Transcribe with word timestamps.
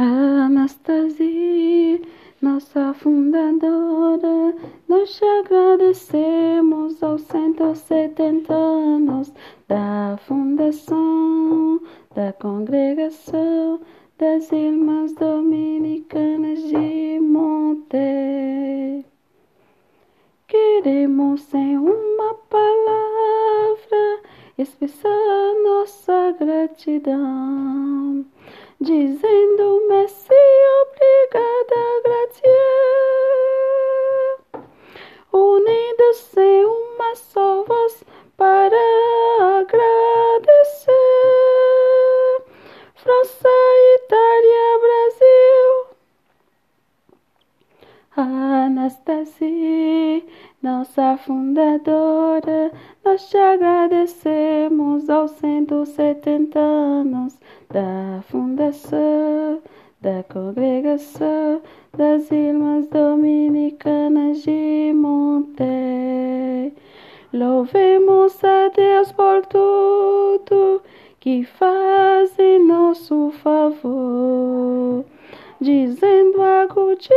Anastasia, 0.00 2.00
nossa 2.40 2.94
fundadora, 2.94 4.54
nós 4.86 5.16
te 5.16 5.24
agradecemos 5.24 7.02
aos 7.02 7.22
170 7.22 8.54
anos 8.54 9.32
da 9.66 10.16
fundação 10.24 11.80
da 12.14 12.32
congregação 12.32 13.80
das 14.16 14.52
Irmãs 14.52 15.14
Dominicanas 15.14 16.62
de 16.62 17.18
Monte. 17.18 19.04
Queremos 20.46 21.52
em 21.52 21.76
uma 21.76 22.34
palavra 22.48 24.20
expressar 24.56 25.10
nossa 25.64 26.36
gratidão 26.38 28.07
dizendo 28.80 29.86
Messi, 29.88 30.32
obrigada, 30.82 32.00
gratia. 32.04 32.50
Unidos 35.32 36.36
em 36.36 36.64
uma 36.64 37.14
só 37.16 37.64
voz 37.64 38.04
para 38.36 38.78
agradecer. 39.60 40.92
França, 42.94 43.48
Itália, 43.96 44.78
Brasil. 44.80 45.88
Anastasia, 48.68 50.22
nossa 50.62 51.16
fundadora, 51.16 52.70
nós 53.02 53.26
te 53.30 53.38
agradecemos 53.38 55.08
aos 55.08 55.30
170 55.30 56.58
anos 56.58 57.40
da 57.70 58.22
fundação 58.28 59.62
da 60.02 60.22
congregação 60.24 61.62
das 61.96 62.30
Irmãs 62.30 62.86
Dominicanas 62.88 64.42
de 64.42 64.92
Monte. 64.94 65.64
Louvemos 67.32 68.44
a 68.44 68.68
Deus 68.68 69.10
por 69.12 69.46
tudo 69.46 70.82
que 71.18 71.42
faz 71.42 72.38
em 72.38 72.58
nosso 72.66 73.30
favor, 73.42 75.06
dizendo 75.58 76.42
algo 76.42 76.94
de 76.96 77.14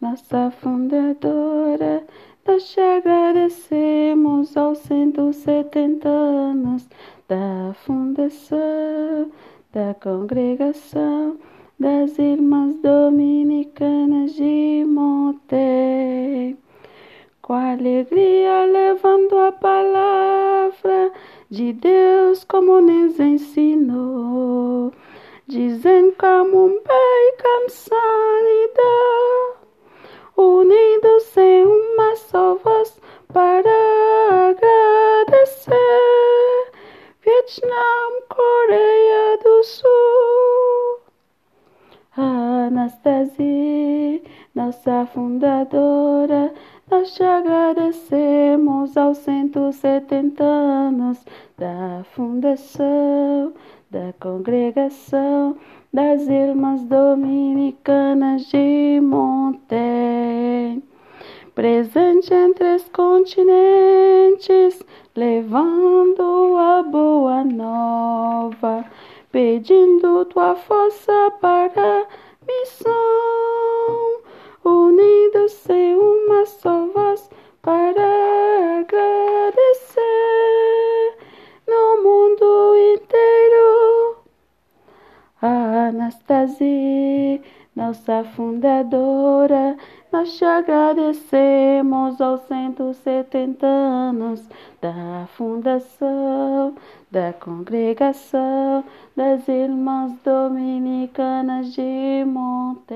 Nossa 0.00 0.50
fundadora, 0.50 2.04
nós 2.46 2.70
te 2.70 2.80
agradecemos 2.80 4.56
aos 4.56 4.78
170 4.78 6.08
anos 6.08 6.88
da 7.28 7.74
fundação 7.84 9.30
da 9.72 9.94
congregação 10.00 11.38
das 11.78 12.18
Irmãs 12.18 12.76
Dominicanas 12.76 14.34
de 14.34 14.84
Monte. 14.86 16.56
Com 17.42 17.54
alegria 17.54 18.64
levando 18.64 19.36
a 19.38 19.52
palavra 19.52 21.12
de 21.50 21.72
Deus 21.72 22.44
como 22.44 22.80
nos 22.80 23.18
ensinou 23.18 24.92
dizem 25.48 26.12
como 26.12 26.78
pai 26.82 27.32
cansada, 27.38 28.27
Anastasia, 42.68 44.22
nossa 44.54 45.06
fundadora, 45.06 46.52
nós 46.90 47.14
te 47.14 47.22
agradecemos 47.22 48.96
aos 48.96 49.18
170 49.18 50.44
anos 50.44 51.24
da 51.56 52.04
fundação 52.12 53.52
da 53.90 54.12
congregação 54.20 55.56
das 55.92 56.28
Irmãs 56.28 56.84
Dominicanas 56.84 58.46
de 58.46 59.00
Monte. 59.02 60.82
Presente 61.54 62.32
entre 62.34 62.76
os 62.76 62.86
continentes, 62.90 64.84
levando 65.16 66.56
a 66.58 66.82
boa 66.82 67.42
nova, 67.44 68.84
pedindo 69.32 70.26
tua 70.26 70.54
força 70.54 71.32
para 71.40 72.06
missão, 72.48 74.22
unidos 74.64 75.68
em 75.68 75.94
uma 75.94 76.46
só 76.46 76.86
voz 76.86 77.30
para 77.62 78.80
agradecer 78.80 79.98
no 81.68 82.02
mundo 82.02 82.74
inteiro. 82.94 84.16
Anastasia, 85.42 87.40
nossa 87.76 88.24
fundadora, 88.24 89.76
nós 90.10 90.36
te 90.36 90.44
agradecemos 90.44 92.20
aos 92.20 92.40
170 92.42 93.66
anos 93.66 94.48
da 94.80 95.28
fundação 95.36 96.74
da 97.10 97.32
congregação 97.34 98.84
das 99.18 99.46
Irmãs 99.48 100.12
Dominicanas 100.24 101.72
de 101.72 102.24
Monte. 102.24 102.94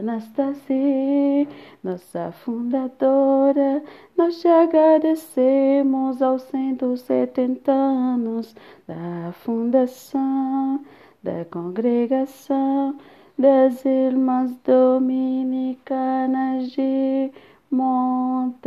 Anastasia, 0.00 1.46
nossa 1.80 2.32
fundadora, 2.32 3.84
nós 4.18 4.40
te 4.40 4.48
agradecemos 4.48 6.20
aos 6.20 6.42
170 6.42 7.70
anos 7.70 8.52
da 8.84 9.30
fundação 9.32 10.84
da 11.22 11.44
congregação 11.44 12.98
das 13.38 13.84
Irmãs 13.84 14.56
Dominicanas 14.64 16.72
de 16.72 17.30
Monte. 17.70 18.66